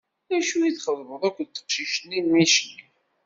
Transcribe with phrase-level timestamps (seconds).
[0.35, 2.81] Acu i txeddmeḍ akked teqcict-nni n Micli?